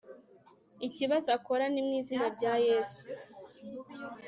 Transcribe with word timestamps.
ikibazo 0.87 1.27
akora 1.37 1.65
ni 1.69 1.81
mwizina 1.87 2.27
rya 2.35 2.53
yesu 2.67 3.03